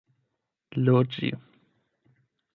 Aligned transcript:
loĝi 0.87 1.31